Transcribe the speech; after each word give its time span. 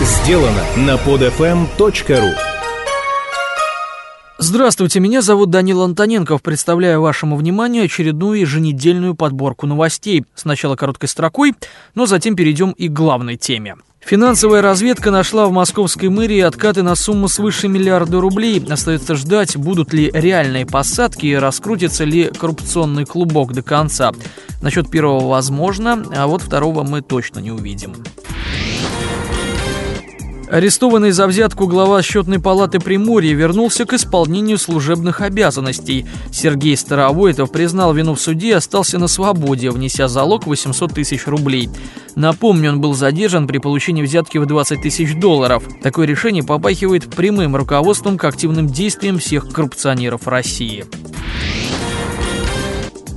сделано 0.00 0.64
на 0.76 0.94
podfm.ru 0.94 2.30
Здравствуйте, 4.38 4.98
меня 4.98 5.20
зовут 5.20 5.50
Данил 5.50 5.82
Антоненков. 5.82 6.40
Представляю 6.40 7.02
вашему 7.02 7.36
вниманию 7.36 7.84
очередную 7.84 8.40
еженедельную 8.40 9.14
подборку 9.14 9.66
новостей. 9.66 10.24
Сначала 10.34 10.76
короткой 10.76 11.10
строкой, 11.10 11.54
но 11.94 12.06
затем 12.06 12.34
перейдем 12.34 12.70
и 12.70 12.88
к 12.88 12.92
главной 12.92 13.36
теме. 13.36 13.76
Финансовая 14.00 14.62
разведка 14.62 15.10
нашла 15.10 15.46
в 15.46 15.52
московской 15.52 16.08
мэрии 16.08 16.40
откаты 16.40 16.82
на 16.82 16.94
сумму 16.94 17.28
свыше 17.28 17.68
миллиарда 17.68 18.22
рублей. 18.22 18.64
Остается 18.70 19.14
ждать, 19.14 19.58
будут 19.58 19.92
ли 19.92 20.10
реальные 20.14 20.64
посадки 20.64 21.26
и 21.26 21.34
раскрутится 21.34 22.04
ли 22.04 22.24
коррупционный 22.24 23.04
клубок 23.04 23.52
до 23.52 23.62
конца. 23.62 24.12
Насчет 24.62 24.90
первого 24.90 25.28
возможно, 25.28 26.02
а 26.16 26.26
вот 26.26 26.40
второго 26.40 26.82
мы 26.82 27.02
точно 27.02 27.40
не 27.40 27.50
увидим. 27.50 27.94
Арестованный 30.50 31.12
за 31.12 31.28
взятку 31.28 31.68
глава 31.68 32.02
счетной 32.02 32.40
палаты 32.40 32.80
Приморья 32.80 33.34
вернулся 33.34 33.84
к 33.84 33.92
исполнению 33.92 34.58
служебных 34.58 35.20
обязанностей. 35.20 36.06
Сергей 36.32 36.76
Старовойтов 36.76 37.52
признал 37.52 37.94
вину 37.94 38.14
в 38.16 38.20
суде 38.20 38.48
и 38.48 38.52
остался 38.52 38.98
на 38.98 39.06
свободе, 39.06 39.70
внеся 39.70 40.08
залог 40.08 40.48
800 40.48 40.92
тысяч 40.92 41.28
рублей. 41.28 41.70
Напомню, 42.16 42.70
он 42.70 42.80
был 42.80 42.94
задержан 42.94 43.46
при 43.46 43.58
получении 43.58 44.02
взятки 44.02 44.38
в 44.38 44.46
20 44.46 44.82
тысяч 44.82 45.14
долларов. 45.14 45.62
Такое 45.84 46.08
решение 46.08 46.42
попахивает 46.42 47.08
прямым 47.14 47.54
руководством 47.54 48.18
к 48.18 48.24
активным 48.24 48.66
действиям 48.66 49.18
всех 49.18 49.52
коррупционеров 49.52 50.26
России. 50.26 50.84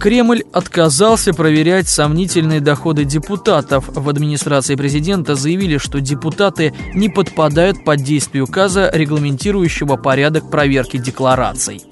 Кремль 0.04 0.44
отказался 0.52 1.34
проверять 1.34 1.88
сомнительные 1.88 2.60
доходы 2.60 3.06
депутатов. 3.06 3.86
В 3.88 4.10
администрации 4.10 4.76
президента 4.76 5.36
заявили, 5.36 5.78
что 5.78 6.02
депутаты 6.02 6.74
не 6.94 7.08
подпадают 7.08 7.86
под 7.86 8.02
действие 8.02 8.44
указа, 8.44 8.92
регламентирующего 8.94 9.96
порядок 9.96 10.52
проверки 10.52 10.98
деклараций. 10.98 11.86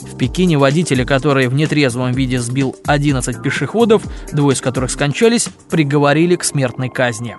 В 0.00 0.16
Пекине 0.16 0.58
водителя, 0.58 1.04
который 1.04 1.46
в 1.46 1.54
нетрезвом 1.54 2.10
виде 2.10 2.40
сбил 2.40 2.74
11 2.86 3.40
пешеходов, 3.40 4.02
двое 4.32 4.56
из 4.56 4.60
которых 4.60 4.90
скончались, 4.90 5.48
приговорили 5.70 6.34
к 6.34 6.42
смертной 6.42 6.88
казни. 6.88 7.36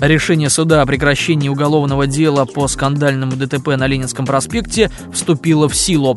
Решение 0.00 0.50
суда 0.50 0.82
о 0.82 0.86
прекращении 0.86 1.48
уголовного 1.48 2.06
дела 2.06 2.44
по 2.44 2.68
скандальному 2.68 3.32
ДТП 3.32 3.68
на 3.76 3.86
Ленинском 3.86 4.26
проспекте 4.26 4.90
вступило 5.12 5.68
в 5.68 5.74
силу. 5.74 6.16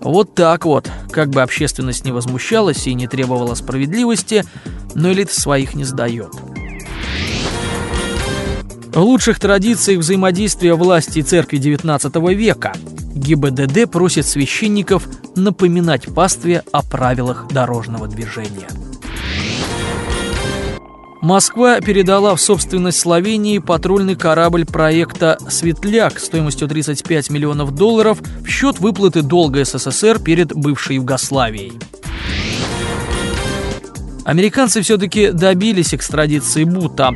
Вот 0.00 0.34
так 0.34 0.64
вот, 0.64 0.90
как 1.12 1.30
бы 1.30 1.42
общественность 1.42 2.04
не 2.04 2.10
возмущалась 2.10 2.88
и 2.88 2.94
не 2.94 3.06
требовала 3.06 3.54
справедливости, 3.54 4.44
но 4.96 5.12
элита 5.12 5.38
своих 5.38 5.74
не 5.74 5.84
сдает. 5.84 6.32
Лучших 8.94 9.38
традициях 9.38 10.00
взаимодействия 10.00 10.74
власти 10.74 11.20
и 11.20 11.22
церкви 11.22 11.58
XIX 11.58 12.34
века 12.34 12.74
ГИБДД 13.14 13.90
просит 13.90 14.26
священников 14.26 15.06
напоминать 15.36 16.12
пастве 16.12 16.62
о 16.72 16.82
правилах 16.82 17.46
дорожного 17.48 18.08
движения. 18.08 18.68
Москва 21.22 21.80
передала 21.80 22.34
в 22.34 22.40
собственность 22.40 22.98
Словении 22.98 23.58
патрульный 23.58 24.16
корабль 24.16 24.66
проекта 24.66 25.38
«Светляк» 25.48 26.18
стоимостью 26.18 26.66
35 26.66 27.30
миллионов 27.30 27.76
долларов 27.76 28.18
в 28.40 28.48
счет 28.48 28.80
выплаты 28.80 29.22
долга 29.22 29.64
СССР 29.64 30.18
перед 30.18 30.52
бывшей 30.52 30.96
Югославией. 30.96 31.74
Американцы 34.24 34.82
все-таки 34.82 35.30
добились 35.30 35.94
экстрадиции 35.94 36.64
Бута. 36.64 37.12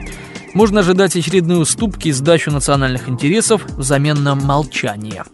Можно 0.55 0.81
ожидать 0.81 1.17
очередные 1.17 1.59
уступки 1.59 2.07
и 2.07 2.13
сдачу 2.13 2.53
национальных 2.53 3.09
интересов 3.09 3.65
взамен 3.77 4.23
на 4.23 4.37
молчание. 4.37 5.25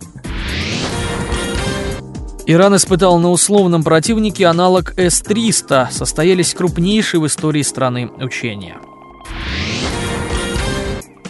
Иран 2.45 2.75
испытал 2.75 3.19
на 3.19 3.31
условном 3.31 3.85
противнике 3.85 4.47
аналог 4.47 4.95
С-300. 4.97 5.93
Состоялись 5.93 6.55
крупнейшие 6.55 7.21
в 7.21 7.27
истории 7.27 7.63
страны 7.63 8.11
учения. 8.21 8.79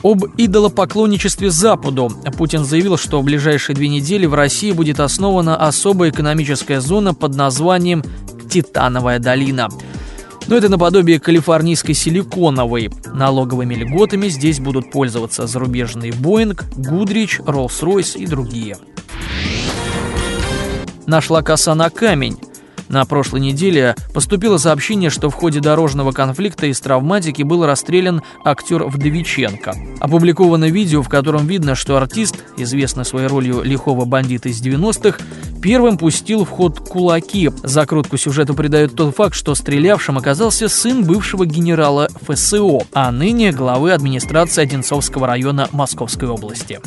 Об 0.03 0.25
идолопоклонничестве 0.39 1.50
Западу. 1.50 2.11
Путин 2.37 2.65
заявил, 2.65 2.97
что 2.97 3.21
в 3.21 3.25
ближайшие 3.25 3.77
две 3.77 3.89
недели 3.89 4.25
в 4.25 4.34
России 4.34 4.73
будет 4.73 5.00
основана 5.00 5.55
особая 5.56 6.11
экономическая 6.11 6.81
зона 6.81 7.15
под 7.15 7.37
названием 7.37 8.03
«Титановая 8.50 9.19
долина». 9.19 9.69
Но 10.49 10.56
это 10.56 10.69
наподобие 10.69 11.21
калифорнийской 11.21 11.94
силиконовой. 11.94 12.91
Налоговыми 13.15 13.75
льготами 13.75 14.29
здесь 14.29 14.59
будут 14.59 14.91
пользоваться 14.91 15.47
зарубежные 15.47 16.11
Boeing, 16.11 16.59
Goodrich, 16.77 17.44
Rolls-Royce 17.44 18.19
и 18.19 18.27
другие 18.27 18.77
нашла 21.06 21.42
коса 21.42 21.74
на 21.74 21.90
камень. 21.90 22.38
На 22.92 23.06
прошлой 23.06 23.40
неделе 23.40 23.96
поступило 24.12 24.58
сообщение, 24.58 25.08
что 25.08 25.30
в 25.30 25.34
ходе 25.34 25.60
дорожного 25.60 26.12
конфликта 26.12 26.66
из 26.66 26.78
травматики 26.78 27.42
был 27.42 27.64
расстрелян 27.64 28.20
актер 28.44 28.84
Вдовиченко. 28.84 29.74
Опубликовано 29.98 30.68
видео, 30.68 31.02
в 31.02 31.08
котором 31.08 31.46
видно, 31.46 31.74
что 31.74 31.96
артист, 31.96 32.36
известный 32.58 33.06
своей 33.06 33.28
ролью 33.28 33.62
лихого 33.62 34.04
бандита 34.04 34.50
из 34.50 34.60
90-х, 34.60 35.20
первым 35.62 35.96
пустил 35.96 36.44
в 36.44 36.50
ход 36.50 36.80
кулаки. 36.80 37.50
Закрутку 37.62 38.19
сюжету 38.19 38.52
придает 38.52 38.94
тот 38.94 39.16
факт, 39.16 39.34
что 39.34 39.54
стрелявшим 39.54 40.19
оказался 40.19 40.69
сын 40.69 41.02
бывшего 41.02 41.46
генерала 41.46 42.10
ФСО, 42.28 42.80
а 42.92 43.10
ныне 43.10 43.52
главы 43.52 43.92
администрации 43.92 44.64
Одинцовского 44.64 45.26
района 45.26 45.66
Московской 45.72 46.28
области. 46.28 46.78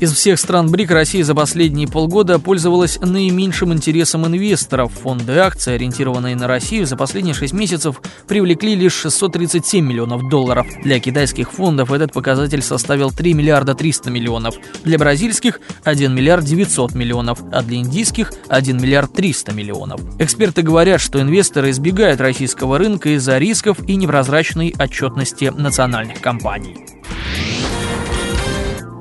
Из 0.00 0.14
всех 0.14 0.40
стран 0.40 0.70
БРИК 0.70 0.92
Россия 0.92 1.22
за 1.22 1.34
последние 1.34 1.86
полгода 1.86 2.38
пользовалась 2.38 2.98
наименьшим 3.00 3.74
интересом 3.74 4.26
инвесторов. 4.26 4.92
Фонды 5.02 5.36
акций, 5.36 5.74
ориентированные 5.74 6.34
на 6.36 6.46
Россию, 6.46 6.86
за 6.86 6.96
последние 6.96 7.34
6 7.34 7.52
месяцев 7.52 8.00
привлекли 8.26 8.74
лишь 8.74 8.94
637 8.94 9.86
миллионов 9.86 10.26
долларов. 10.30 10.66
Для 10.82 11.00
китайских 11.00 11.52
фондов 11.52 11.92
этот 11.92 12.14
показатель 12.14 12.62
составил 12.62 13.10
3 13.10 13.34
миллиарда 13.34 13.74
300 13.74 14.10
миллионов. 14.10 14.54
Для 14.84 14.96
бразильских– 14.96 15.60
1 15.84 16.14
миллиард 16.14 16.46
900 16.46 16.94
миллионов, 16.94 17.40
а 17.52 17.62
для 17.62 17.76
индийских– 17.76 18.32
1 18.48 18.80
миллиард 18.80 19.12
300 19.12 19.52
миллионов. 19.52 20.00
Эксперты 20.18 20.62
говорят, 20.62 21.02
что 21.02 21.20
инвесторы 21.20 21.68
избегают 21.68 22.22
российского 22.22 22.78
рынка 22.78 23.10
из-за 23.16 23.36
рисков 23.36 23.86
и 23.86 23.96
непрозрачной 23.96 24.74
отчетности 24.78 25.52
национальных 25.54 26.22
компаний. 26.22 26.99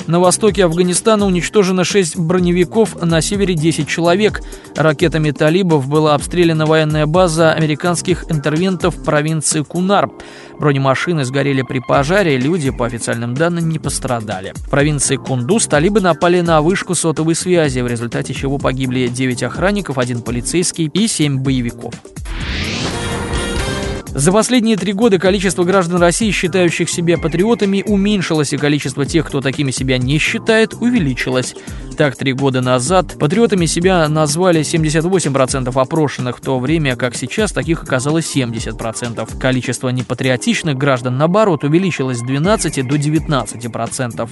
На 0.10 0.20
востоке 0.20 0.66
Афганистана 0.66 1.28
уничтожено 1.28 1.84
6 1.84 2.18
броневиков, 2.18 3.00
на 3.00 3.22
севере 3.22 3.54
10 3.54 3.88
человек. 3.88 4.42
Ракетами 4.76 5.30
талибов 5.30 5.88
была 5.88 6.16
обстреляна 6.16 6.66
военная 6.66 7.06
база 7.06 7.54
американских 7.54 8.26
интервентов 8.32 9.04
провинции 9.04 9.62
Кунар. 9.62 10.10
Бронемашины 10.60 11.26
сгорели 11.26 11.62
при 11.62 11.78
пожаре, 11.78 12.40
люди, 12.40 12.72
по 12.72 12.88
официальным 12.88 13.36
данным, 13.36 13.70
не 13.70 13.78
пострадали. 13.78 14.54
В 14.56 14.72
провинции 14.72 15.16
Кундус 15.16 15.68
талибы 15.68 16.02
напали 16.02 16.42
на 16.42 16.64
вышку 16.64 16.96
сотовой 16.96 17.36
связи, 17.36 17.82
в 17.82 17.86
результате 17.88 18.34
чего 18.34 18.58
погибли 18.58 19.10
9 19.10 19.44
охранников, 19.44 20.00
один 20.00 20.24
полицейский 20.24 20.90
и 20.92 21.08
7 21.08 21.38
боевиков. 21.38 21.94
За 24.14 24.32
последние 24.32 24.76
три 24.76 24.94
года 24.94 25.20
количество 25.20 25.64
граждан 25.64 26.02
России, 26.02 26.32
считающих 26.32 26.90
себя 26.90 27.18
патриотами, 27.18 27.84
уменьшилось, 27.86 28.54
и 28.54 28.58
количество 28.58 29.06
тех, 29.06 29.28
кто 29.28 29.40
такими 29.40 29.70
себя 29.70 29.98
не 30.00 30.18
считает, 30.18 30.74
увеличилось. 30.74 31.56
Так, 31.96 32.16
три 32.16 32.34
года 32.34 32.62
назад 32.62 33.18
патриотами 33.20 33.66
себя 33.68 34.08
назвали 34.10 34.62
78% 34.62 35.80
опрошенных, 35.80 36.38
в 36.38 36.42
то 36.42 36.58
время 36.58 36.96
как 36.96 37.16
сейчас 37.16 37.52
таких 37.52 37.84
оказалось 37.84 38.36
70%. 38.36 39.38
Количество 39.40 39.90
непатриотичных 39.90 40.76
граждан, 40.76 41.18
наоборот, 41.18 41.64
увеличилось 41.64 42.18
с 42.18 42.22
12 42.22 42.88
до 42.88 42.96
19%. 42.96 44.30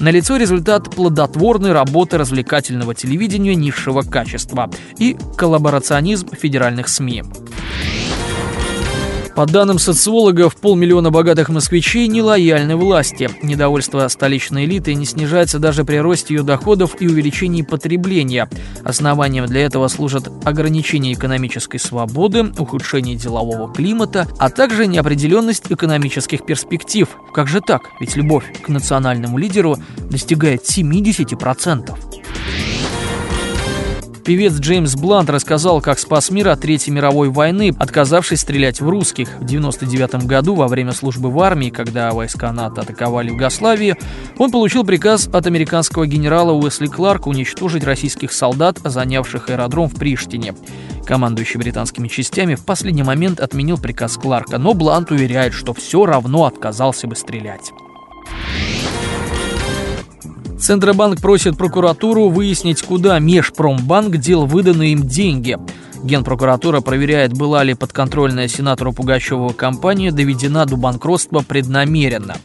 Налицо 0.00 0.36
результат 0.36 0.94
плодотворной 0.94 1.72
работы 1.72 2.18
развлекательного 2.18 2.94
телевидения 2.94 3.54
низшего 3.54 4.02
качества 4.02 4.70
и 4.98 5.16
коллаборационизм 5.36 6.28
федеральных 6.36 6.88
СМИ. 6.88 7.22
По 9.34 9.46
данным 9.46 9.80
социологов, 9.80 10.54
полмиллиона 10.54 11.10
богатых 11.10 11.48
москвичей 11.48 12.06
нелояльны 12.06 12.76
власти. 12.76 13.28
Недовольство 13.42 14.06
столичной 14.06 14.64
элиты 14.64 14.94
не 14.94 15.04
снижается 15.04 15.58
даже 15.58 15.84
при 15.84 15.96
росте 15.96 16.34
ее 16.34 16.44
доходов 16.44 16.94
и 17.00 17.08
увеличении 17.08 17.62
потребления. 17.62 18.48
Основанием 18.84 19.46
для 19.46 19.62
этого 19.62 19.88
служат 19.88 20.30
ограничение 20.44 21.14
экономической 21.14 21.78
свободы, 21.78 22.44
ухудшение 22.58 23.16
делового 23.16 23.72
климата, 23.72 24.28
а 24.38 24.50
также 24.50 24.86
неопределенность 24.86 25.64
экономических 25.68 26.46
перспектив. 26.46 27.08
Как 27.34 27.48
же 27.48 27.60
так? 27.60 27.90
Ведь 27.98 28.14
любовь 28.14 28.44
к 28.62 28.68
национальному 28.68 29.36
лидеру 29.36 29.76
достигает 30.10 30.62
70%. 30.62 31.92
Певец 34.24 34.54
Джеймс 34.54 34.96
Блант 34.96 35.28
рассказал, 35.28 35.82
как 35.82 35.98
спас 35.98 36.30
мир 36.30 36.48
от 36.48 36.62
Третьей 36.62 36.94
мировой 36.94 37.28
войны, 37.28 37.74
отказавшись 37.78 38.40
стрелять 38.40 38.80
в 38.80 38.88
русских. 38.88 39.28
В 39.38 39.44
99 39.44 40.24
году, 40.24 40.54
во 40.54 40.66
время 40.66 40.92
службы 40.92 41.30
в 41.30 41.38
армии, 41.40 41.68
когда 41.68 42.10
войска 42.10 42.50
НАТО 42.50 42.80
атаковали 42.80 43.28
Югославию, 43.28 43.98
он 44.38 44.50
получил 44.50 44.82
приказ 44.82 45.28
от 45.30 45.46
американского 45.46 46.06
генерала 46.06 46.52
Уэсли 46.52 46.86
Кларка 46.86 47.28
уничтожить 47.28 47.84
российских 47.84 48.32
солдат, 48.32 48.78
занявших 48.82 49.50
аэродром 49.50 49.88
в 49.88 49.96
Приштине. 49.96 50.54
Командующий 51.04 51.60
британскими 51.60 52.08
частями 52.08 52.54
в 52.54 52.64
последний 52.64 53.02
момент 53.02 53.40
отменил 53.40 53.76
приказ 53.76 54.16
Кларка, 54.16 54.56
но 54.56 54.72
Блант 54.72 55.10
уверяет, 55.10 55.52
что 55.52 55.74
все 55.74 56.06
равно 56.06 56.46
отказался 56.46 57.06
бы 57.06 57.14
стрелять. 57.14 57.72
Центробанк 60.64 61.20
просит 61.20 61.58
прокуратуру 61.58 62.30
выяснить, 62.30 62.80
куда 62.80 63.18
Межпромбанк 63.18 64.16
дел 64.16 64.46
выданные 64.46 64.92
им 64.92 65.06
деньги. 65.06 65.58
Генпрокуратура 66.02 66.80
проверяет, 66.80 67.34
была 67.34 67.62
ли 67.64 67.74
подконтрольная 67.74 68.48
сенатору 68.48 68.94
Пугачева 68.94 69.50
компания 69.50 70.10
доведена 70.10 70.64
до 70.64 70.78
банкротства 70.78 71.44
преднамеренно. 71.46 72.36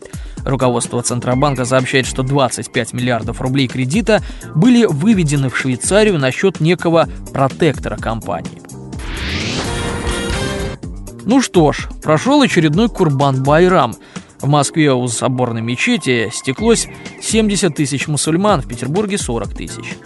Руководство 0.43 1.01
Центробанка 1.01 1.63
сообщает, 1.63 2.05
что 2.05 2.21
25 2.21 2.91
миллиардов 2.91 3.39
рублей 3.39 3.69
кредита 3.69 4.21
были 4.53 4.83
выведены 4.83 5.49
в 5.49 5.57
Швейцарию 5.57 6.19
на 6.19 6.33
счет 6.33 6.59
некого 6.59 7.07
протектора 7.31 7.95
компании. 7.95 8.61
Ну 11.23 11.41
что 11.41 11.71
ж, 11.71 11.87
прошел 12.03 12.41
очередной 12.41 12.89
Курбан-Байрам– 12.89 13.95
в 14.41 14.47
Москве 14.47 14.93
у 14.93 15.07
соборной 15.07 15.61
мечети 15.61 16.29
стеклось 16.33 16.87
70 17.21 17.75
тысяч 17.75 18.07
мусульман, 18.07 18.61
в 18.61 18.67
Петербурге 18.67 19.17
40 19.17 19.53
тысяч. 19.53 19.97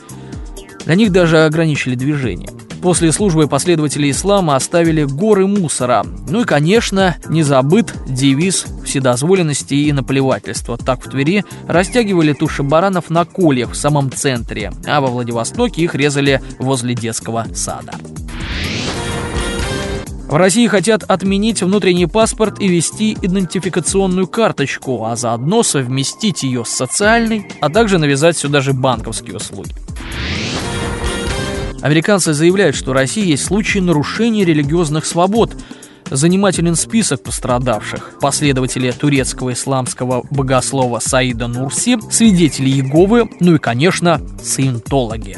Для 0.86 0.96
них 0.96 1.12
даже 1.12 1.46
ограничили 1.46 1.96
движение. 1.96 2.50
После 2.82 3.14
службы 3.14 3.48
последователи 3.48 4.12
ислама 4.12 4.58
оставили 4.58 5.06
горы 5.06 5.48
мусора. 5.48 6.06
Ну 6.28 6.42
и, 6.42 6.44
конечно, 6.44 7.16
не 7.30 7.42
забыт 7.42 7.94
девиз 8.06 8.66
вседозволенности 8.84 9.74
и 9.74 9.94
наплевательства. 9.94 10.78
Так 10.78 11.06
в 11.06 11.10
Твери 11.10 11.46
растягивали 11.66 12.34
туши 12.34 12.62
баранов 12.62 13.10
на 13.10 13.24
кольях 13.24 13.72
в 13.72 13.76
самом 13.78 14.12
центре, 14.12 14.74
а 14.86 15.00
во 15.00 15.08
Владивостоке 15.08 15.82
их 15.82 15.96
резали 15.96 16.42
возле 16.60 16.94
детского 16.94 17.48
сада. 17.56 17.94
В 20.34 20.36
России 20.36 20.66
хотят 20.66 21.04
отменить 21.04 21.62
внутренний 21.62 22.08
паспорт 22.08 22.60
и 22.60 22.68
ввести 22.68 23.16
идентификационную 23.22 24.26
карточку, 24.26 25.06
а 25.06 25.16
заодно 25.16 25.62
совместить 25.62 26.42
ее 26.42 26.66
с 26.66 26.70
социальной, 26.70 27.46
а 27.62 27.70
также 27.70 28.00
навязать 28.00 28.36
сюда 28.36 28.60
же 28.60 28.74
банковские 28.74 29.36
услуги. 29.36 29.70
Американцы 31.84 32.34
заявляют, 32.34 32.76
что 32.76 32.90
в 32.90 32.94
России 32.94 33.28
есть 33.28 33.46
случаи 33.46 33.78
нарушения 33.78 34.44
религиозных 34.44 35.06
свобод. 35.06 35.56
Занимателен 36.10 36.76
список 36.76 37.22
пострадавших. 37.22 38.18
Последователи 38.20 38.90
турецкого 38.90 39.54
исламского 39.54 40.26
богослова 40.32 40.98
Саида 40.98 41.46
Нурси, 41.46 42.00
свидетели 42.10 42.72
Иеговы, 42.72 43.30
ну 43.40 43.54
и, 43.54 43.60
конечно, 43.60 44.20
саентологи. 44.42 45.38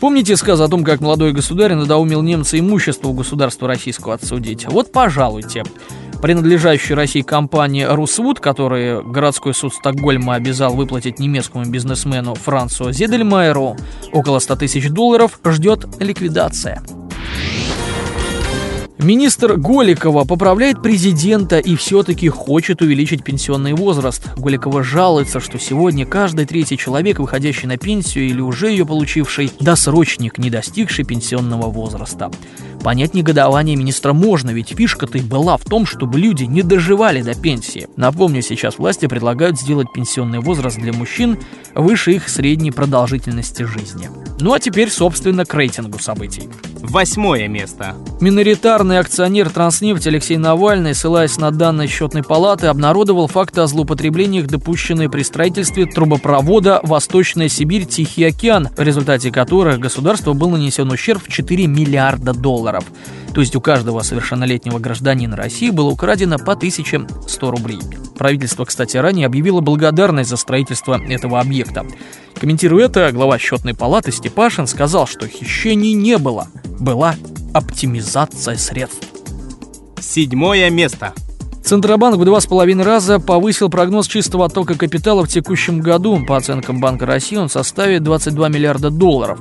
Помните 0.00 0.34
сказ 0.38 0.58
о 0.60 0.68
том, 0.68 0.82
как 0.82 1.02
молодой 1.02 1.32
государь 1.32 1.74
надоумил 1.74 2.22
немца 2.22 2.58
имущество 2.58 3.08
у 3.08 3.12
государства 3.12 3.68
российского 3.68 4.14
отсудить? 4.14 4.66
Вот, 4.66 4.92
пожалуйте. 4.92 5.62
Принадлежащая 6.22 6.96
России 6.96 7.20
компания 7.20 7.86
«Русвуд», 7.86 8.40
которую 8.40 9.04
городской 9.04 9.52
суд 9.54 9.74
Стокгольма 9.74 10.34
обязал 10.34 10.74
выплатить 10.74 11.18
немецкому 11.18 11.66
бизнесмену 11.66 12.34
Францу 12.34 12.92
Зедельмайеру 12.92 13.76
около 14.12 14.38
100 14.38 14.56
тысяч 14.56 14.88
долларов, 14.88 15.38
ждет 15.44 15.86
ликвидация. 15.98 16.82
Министр 19.02 19.56
Голикова 19.56 20.26
поправляет 20.26 20.82
президента 20.82 21.58
и 21.58 21.74
все-таки 21.74 22.28
хочет 22.28 22.82
увеличить 22.82 23.24
пенсионный 23.24 23.72
возраст. 23.72 24.22
Голикова 24.36 24.82
жалуется, 24.82 25.40
что 25.40 25.58
сегодня 25.58 26.04
каждый 26.04 26.44
третий 26.44 26.76
человек, 26.76 27.18
выходящий 27.18 27.66
на 27.66 27.78
пенсию 27.78 28.26
или 28.26 28.42
уже 28.42 28.70
ее 28.70 28.84
получивший, 28.84 29.52
досрочник, 29.58 30.36
не 30.36 30.50
достигший 30.50 31.06
пенсионного 31.06 31.70
возраста. 31.70 32.30
Понять 32.82 33.12
негодование 33.14 33.76
министра 33.76 34.12
можно, 34.12 34.50
ведь 34.50 34.70
фишка-то 34.70 35.18
и 35.18 35.20
была 35.20 35.56
в 35.56 35.64
том, 35.64 35.84
чтобы 35.84 36.18
люди 36.18 36.44
не 36.44 36.62
доживали 36.62 37.22
до 37.22 37.34
пенсии. 37.34 37.88
Напомню, 37.96 38.40
сейчас 38.42 38.78
власти 38.78 39.06
предлагают 39.06 39.60
сделать 39.60 39.92
пенсионный 39.92 40.40
возраст 40.40 40.78
для 40.78 40.92
мужчин 40.92 41.38
выше 41.74 42.12
их 42.12 42.28
средней 42.28 42.70
продолжительности 42.70 43.64
жизни. 43.64 44.08
Ну 44.40 44.54
а 44.54 44.58
теперь, 44.58 44.90
собственно, 44.90 45.44
к 45.44 45.52
рейтингу 45.52 45.98
событий. 45.98 46.48
Восьмое 46.82 47.46
место. 47.46 47.94
Миноритарный 48.20 48.98
акционер 48.98 49.50
Транснефть 49.50 50.06
Алексей 50.06 50.38
Навальный, 50.38 50.94
ссылаясь 50.94 51.36
на 51.36 51.50
данные 51.50 51.88
счетной 51.88 52.22
палаты, 52.22 52.68
обнародовал 52.68 53.26
факты 53.26 53.60
о 53.60 53.66
злоупотреблениях, 53.66 54.46
допущенные 54.46 55.10
при 55.10 55.22
строительстве 55.22 55.84
трубопровода 55.84 56.80
Восточная 56.82 57.48
Сибирь 57.48 57.84
Тихий 57.84 58.24
океан, 58.24 58.68
в 58.74 58.80
результате 58.80 59.30
которых 59.30 59.78
государству 59.78 60.32
был 60.32 60.50
нанесен 60.50 60.90
ущерб 60.90 61.22
в 61.22 61.28
4 61.28 61.66
миллиарда 61.66 62.32
долларов. 62.32 62.69
То 63.34 63.40
есть 63.40 63.54
у 63.56 63.60
каждого 63.60 64.02
совершеннолетнего 64.02 64.78
гражданина 64.78 65.36
России 65.36 65.70
было 65.70 65.90
украдено 65.90 66.38
по 66.38 66.52
1100 66.52 67.50
рублей. 67.50 67.80
Правительство, 68.16 68.64
кстати, 68.64 68.96
ранее 68.96 69.26
объявило 69.26 69.60
благодарность 69.60 70.30
за 70.30 70.36
строительство 70.36 71.00
этого 71.00 71.40
объекта. 71.40 71.86
Комментируя 72.38 72.86
это, 72.86 73.10
глава 73.12 73.38
счетной 73.38 73.74
палаты 73.74 74.12
Степашин 74.12 74.66
сказал, 74.66 75.06
что 75.06 75.26
хищений 75.26 75.92
не 75.94 76.18
было, 76.18 76.48
была 76.78 77.14
оптимизация 77.52 78.56
средств. 78.56 79.06
Седьмое 80.00 80.70
место. 80.70 81.14
Центробанк 81.64 82.16
в 82.16 82.24
два 82.24 82.40
с 82.40 82.46
половиной 82.46 82.84
раза 82.84 83.20
повысил 83.20 83.68
прогноз 83.68 84.08
чистого 84.08 84.46
оттока 84.46 84.74
капитала 84.74 85.24
в 85.24 85.28
текущем 85.28 85.80
году. 85.80 86.24
По 86.26 86.36
оценкам 86.36 86.80
Банка 86.80 87.06
России 87.06 87.36
он 87.36 87.48
составит 87.48 88.02
22 88.02 88.48
миллиарда 88.48 88.90
долларов. 88.90 89.40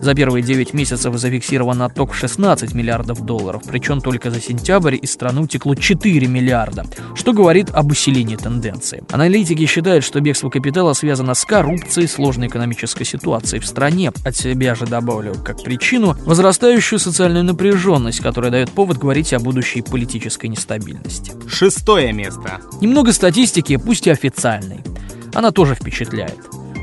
За 0.00 0.14
первые 0.14 0.42
9 0.42 0.72
месяцев 0.72 1.14
зафиксирован 1.16 1.82
отток 1.82 2.12
в 2.12 2.16
16 2.16 2.74
миллиардов 2.74 3.24
долларов, 3.24 3.62
причем 3.66 4.00
только 4.00 4.30
за 4.30 4.40
сентябрь 4.40 4.96
из 5.00 5.12
страны 5.12 5.42
утекло 5.42 5.74
4 5.74 6.26
миллиарда, 6.26 6.86
что 7.14 7.32
говорит 7.32 7.70
об 7.70 7.90
усилении 7.90 8.36
тенденции. 8.36 9.04
Аналитики 9.10 9.66
считают, 9.66 10.04
что 10.04 10.20
бегство 10.20 10.48
капитала 10.48 10.94
связано 10.94 11.34
с 11.34 11.44
коррупцией, 11.44 12.06
сложной 12.06 12.48
экономической 12.48 13.04
ситуацией 13.04 13.60
в 13.60 13.66
стране. 13.66 14.12
От 14.24 14.36
себя 14.36 14.74
же 14.74 14.86
добавлю 14.86 15.34
как 15.44 15.62
причину 15.62 16.16
возрастающую 16.24 16.98
социальную 16.98 17.44
напряженность, 17.44 18.20
которая 18.20 18.50
дает 18.50 18.70
повод 18.70 18.96
говорить 18.96 19.32
о 19.34 19.38
будущей 19.38 19.82
политической 19.82 20.46
нестабильности. 20.46 21.32
Шестое 21.46 22.12
место. 22.12 22.60
Немного 22.80 23.12
статистики, 23.12 23.76
пусть 23.76 24.06
и 24.06 24.10
официальной. 24.10 24.80
Она 25.34 25.50
тоже 25.50 25.74
впечатляет. 25.74 26.38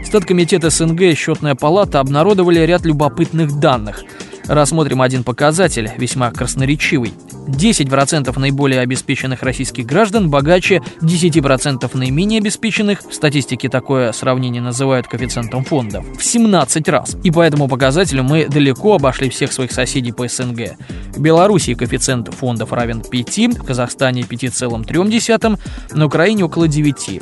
Статкомитет 0.08 0.64
СНГ 0.64 1.02
и 1.02 1.16
Счетная 1.16 1.54
палата 1.54 2.00
обнародовали 2.00 2.62
ряд 2.62 2.86
любопытных 2.86 3.60
данных. 3.60 4.06
Рассмотрим 4.46 5.02
один 5.02 5.26
показатель, 5.26 5.92
весьма 5.98 6.32
красноречивый. 6.32 7.12
10% 7.48 8.40
наиболее 8.40 8.80
обеспеченных 8.80 9.44
российских 9.44 9.86
граждан 9.86 10.30
богаче 10.30 10.82
10% 11.02 11.98
наименее 11.98 12.40
обеспеченных. 12.40 13.02
В 13.02 13.14
статистике 13.14 13.68
такое 13.68 14.14
сравнение 14.14 14.62
называют 14.62 15.10
коэффициентом 15.10 15.66
фондов. 15.66 16.06
В 16.18 16.24
17 16.24 16.88
раз. 16.88 17.18
И 17.26 17.30
по 17.30 17.42
этому 17.42 17.68
показателю 17.68 18.24
мы 18.24 18.48
далеко 18.48 18.96
обошли 18.96 19.30
всех 19.30 19.52
своих 19.52 19.74
соседей 19.74 20.14
по 20.14 20.26
СНГ. 20.26 20.78
В 21.18 21.20
Беларуси 21.20 21.74
коэффициент 21.74 22.34
фондов 22.34 22.72
равен 22.72 23.02
5, 23.02 23.58
в 23.58 23.64
Казахстане 23.66 24.22
5,3, 24.22 25.60
на 25.96 26.06
Украине 26.06 26.46
около 26.46 26.70
9. 26.70 27.22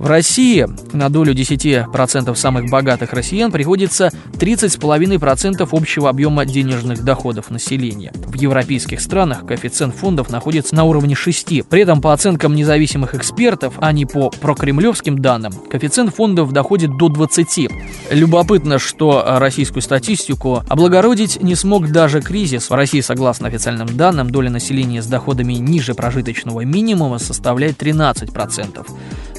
В 0.00 0.06
России 0.06 0.66
на 0.94 1.10
долю 1.10 1.34
10% 1.34 2.34
самых 2.34 2.70
богатых 2.70 3.12
россиян 3.12 3.52
приходится 3.52 4.10
30,5% 4.32 5.68
общего 5.70 6.08
объема 6.08 6.46
денежных 6.46 7.04
доходов 7.04 7.50
населения. 7.50 8.10
В 8.14 8.34
европейских 8.34 9.02
странах 9.02 9.44
коэффициент 9.44 9.94
фондов 9.94 10.30
находится 10.30 10.74
на 10.74 10.84
уровне 10.84 11.14
6. 11.14 11.68
При 11.68 11.82
этом 11.82 12.00
по 12.00 12.14
оценкам 12.14 12.54
независимых 12.54 13.14
экспертов, 13.14 13.74
а 13.76 13.92
не 13.92 14.06
по 14.06 14.30
прокремлевским 14.30 15.18
данным, 15.18 15.52
коэффициент 15.52 16.14
фондов 16.14 16.50
доходит 16.52 16.96
до 16.96 17.10
20. 17.10 17.68
Любопытно, 18.10 18.78
что 18.78 19.22
российскую 19.38 19.82
статистику 19.82 20.64
облагородить 20.66 21.42
не 21.42 21.54
смог 21.54 21.90
даже 21.90 22.22
кризис. 22.22 22.70
В 22.70 22.74
России, 22.74 23.02
согласно 23.02 23.48
официальным 23.48 23.94
данным, 23.94 24.30
доля 24.30 24.48
населения 24.48 25.02
с 25.02 25.06
доходами 25.06 25.52
ниже 25.52 25.92
прожиточного 25.92 26.64
минимума 26.64 27.18
составляет 27.18 27.82
13%. 27.82 28.86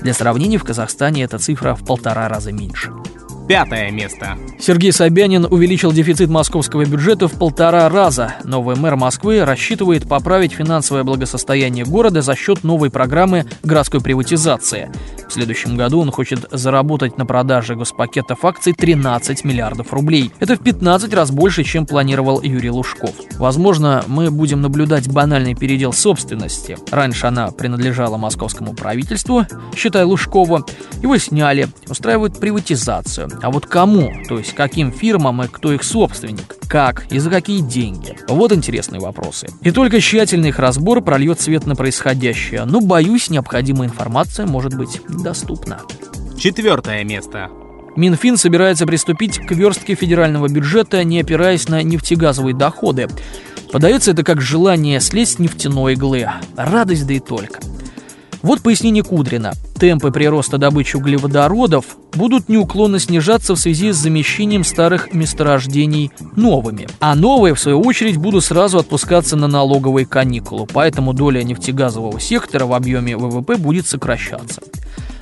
Для 0.02 0.16
сравнения, 0.16 0.51
в 0.58 0.64
Казахстане 0.64 1.24
эта 1.24 1.38
цифра 1.38 1.76
в 1.76 1.86
полтора 1.86 2.28
раза 2.28 2.52
меньше. 2.52 2.92
Пятое 3.48 3.92
место. 3.92 4.38
Сергей 4.60 4.92
Собянин 4.94 5.46
увеличил 5.46 5.92
дефицит 5.92 6.30
московского 6.30 6.86
бюджета 6.86 7.28
в 7.28 7.34
полтора 7.34 7.90
раза. 7.90 8.36
Новый 8.44 8.76
мэр 8.76 8.96
Москвы 8.96 9.44
рассчитывает 9.44 10.08
поправить 10.08 10.54
финансовое 10.54 11.04
благосостояние 11.04 11.84
города 11.84 12.22
за 12.22 12.36
счет 12.36 12.64
новой 12.64 12.90
программы 12.90 13.46
городской 13.64 14.00
приватизации. 14.00 14.90
В 15.28 15.34
следующем 15.34 15.78
году 15.78 16.00
он 16.02 16.12
хочет 16.12 16.46
заработать 16.52 17.18
на 17.18 17.26
продаже 17.26 17.76
госпакетов 17.76 18.44
акций 18.44 18.74
13 18.74 19.46
миллиардов 19.46 19.94
рублей. 19.94 20.32
Это 20.40 20.58
в 20.58 20.60
15 20.60 21.14
раз 21.14 21.32
больше, 21.32 21.64
чем 21.64 21.86
планировал 21.86 22.42
Юрий 22.42 22.70
Лужков. 22.70 23.16
Возможно, 23.38 24.04
мы 24.08 24.30
будем 24.30 24.62
наблюдать 24.62 25.10
банальный 25.10 25.56
передел 25.56 25.94
собственности. 25.94 26.78
Раньше 26.92 27.28
она 27.28 27.52
принадлежала 27.52 28.18
московскому 28.18 28.74
правительству, 28.74 29.46
считая 29.74 30.06
Лужкова. 30.06 30.66
Его 31.02 31.18
сняли, 31.18 31.70
устраивают 31.90 32.38
приватизацию. 32.38 33.30
А 33.42 33.50
вот 33.50 33.66
кому, 33.66 34.14
то 34.28 34.38
есть 34.38 34.54
каким 34.54 34.92
фирмам 34.92 35.42
и 35.42 35.48
кто 35.48 35.74
их 35.74 35.84
собственник, 35.84 36.56
как 36.68 37.12
и 37.12 37.18
за 37.18 37.30
какие 37.30 37.62
деньги? 37.62 38.16
Вот 38.28 38.52
интересные 38.52 39.02
вопросы. 39.02 39.48
И 39.62 39.72
только 39.72 40.00
тщательный 40.00 40.50
их 40.50 40.60
разбор 40.60 41.02
прольет 41.02 41.42
свет 41.42 41.66
на 41.66 41.76
происходящее. 41.76 42.66
Но, 42.66 42.82
боюсь, 42.82 43.30
необходимая 43.30 43.90
информация 43.90 44.46
может 44.46 44.76
быть 44.76 45.02
доступна. 45.08 45.80
Четвертое 46.38 47.04
место. 47.04 47.50
Минфин 47.96 48.38
собирается 48.38 48.86
приступить 48.86 49.40
к 49.40 49.52
верстке 49.52 49.96
федерального 49.96 50.48
бюджета, 50.48 51.04
не 51.04 51.20
опираясь 51.20 51.68
на 51.68 51.84
нефтегазовые 51.84 52.56
доходы. 52.56 53.08
Подается 53.72 54.12
это 54.12 54.24
как 54.24 54.40
желание 54.40 55.00
слезть 55.00 55.36
с 55.36 55.40
нефтяной 55.40 55.94
иглы. 55.94 56.30
Радость 56.56 57.08
да 57.08 57.14
и 57.14 57.20
только. 57.20 57.60
Вот 58.42 58.62
пояснение 58.62 59.04
Кудрина. 59.04 59.54
Темпы 59.82 60.12
прироста 60.12 60.60
добычи 60.60 60.96
углеводородов 60.96 61.98
будут 62.14 62.50
неуклонно 62.50 63.00
снижаться 63.00 63.56
в 63.56 63.60
связи 63.60 63.92
с 63.92 63.96
замещением 63.96 64.64
старых 64.64 65.12
месторождений 65.12 66.12
новыми. 66.36 66.88
А 67.00 67.16
новые, 67.16 67.56
в 67.56 67.60
свою 67.60 67.82
очередь, 67.82 68.18
будут 68.18 68.44
сразу 68.44 68.78
отпускаться 68.78 69.36
на 69.36 69.48
налоговые 69.48 70.06
каникулы, 70.06 70.68
поэтому 70.72 71.14
доля 71.14 71.42
нефтегазового 71.42 72.20
сектора 72.20 72.68
в 72.68 72.74
объеме 72.74 73.18
ВВП 73.18 73.56
будет 73.56 73.88
сокращаться. 73.88 74.62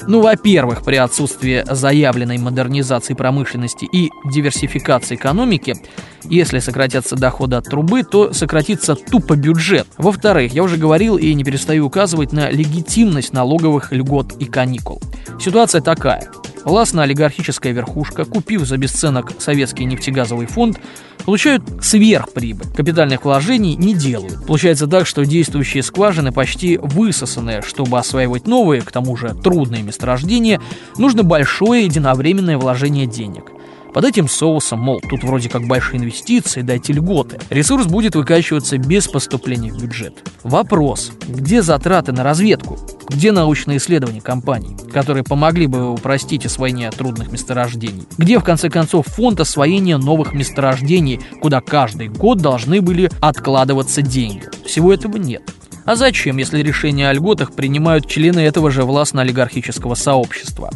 Ну, 0.09 0.21
во-первых, 0.21 0.81
при 0.81 0.95
отсутствии 0.95 1.63
заявленной 1.69 2.39
модернизации 2.39 3.13
промышленности 3.13 3.85
и 3.85 4.09
диверсификации 4.25 5.13
экономики, 5.13 5.75
если 6.23 6.57
сократятся 6.57 7.15
доходы 7.15 7.57
от 7.57 7.65
трубы, 7.65 8.01
то 8.01 8.33
сократится 8.33 8.95
тупо 8.95 9.35
бюджет. 9.35 9.85
Во-вторых, 9.99 10.51
я 10.51 10.63
уже 10.63 10.77
говорил 10.77 11.17
и 11.17 11.31
не 11.35 11.43
перестаю 11.43 11.85
указывать 11.85 12.31
на 12.31 12.49
легитимность 12.49 13.33
налоговых 13.33 13.91
льгот 13.91 14.33
и 14.39 14.45
каникул. 14.45 14.99
Ситуация 15.39 15.79
такая. 15.79 16.31
Властно-олигархическая 16.65 17.71
верхушка, 17.71 18.25
купив 18.25 18.65
за 18.65 18.77
бесценок 18.77 19.33
советский 19.39 19.85
нефтегазовый 19.85 20.47
фонд, 20.47 20.79
получают 21.25 21.63
сверхприбыль. 21.81 22.67
Капитальных 22.75 23.23
вложений 23.23 23.75
не 23.75 23.93
делают. 23.93 24.45
Получается 24.45 24.87
так, 24.87 25.07
что 25.07 25.25
действующие 25.25 25.83
скважины 25.83 26.31
почти 26.31 26.77
высосаны. 26.77 27.61
Чтобы 27.61 27.99
осваивать 27.99 28.47
новые, 28.47 28.81
к 28.81 28.91
тому 28.91 29.15
же 29.15 29.35
трудные 29.35 29.83
месторождения, 29.83 30.61
нужно 30.97 31.23
большое 31.23 31.85
единовременное 31.85 32.57
вложение 32.57 33.05
денег. 33.05 33.51
Под 33.93 34.05
этим 34.05 34.27
соусом, 34.27 34.79
мол, 34.79 35.01
тут 35.01 35.23
вроде 35.23 35.49
как 35.49 35.65
большие 35.65 35.99
инвестиции, 35.99 36.61
дайте 36.61 36.93
льготы. 36.93 37.39
Ресурс 37.49 37.87
будет 37.87 38.15
выкачиваться 38.15 38.77
без 38.77 39.07
поступления 39.07 39.71
в 39.71 39.81
бюджет. 39.81 40.13
Вопрос, 40.43 41.11
где 41.27 41.61
затраты 41.61 42.11
на 42.11 42.23
разведку? 42.23 42.77
Где 43.09 43.31
научные 43.31 43.79
исследования 43.79 44.21
компаний, 44.21 44.77
которые 44.93 45.23
помогли 45.23 45.65
бы 45.65 45.91
упростить 45.91 46.45
освоение 46.45 46.91
трудных 46.91 47.31
месторождений? 47.31 48.07
Где, 48.19 48.37
в 48.37 48.43
конце 48.43 48.69
концов, 48.69 49.07
фонд 49.07 49.39
освоения 49.39 49.97
новых 49.97 50.33
месторождений, 50.33 51.19
куда 51.41 51.59
каждый 51.59 52.09
год 52.09 52.37
должны 52.37 52.81
были 52.81 53.09
откладываться 53.19 54.03
деньги? 54.03 54.43
Всего 54.65 54.93
этого 54.93 55.17
нет. 55.17 55.41
А 55.85 55.95
зачем, 55.95 56.37
если 56.37 56.61
решения 56.61 57.09
о 57.09 57.13
льготах 57.13 57.53
принимают 57.53 58.07
члены 58.07 58.41
этого 58.41 58.69
же 58.69 58.83
властно-олигархического 58.83 59.95
сообщества? 59.95 60.69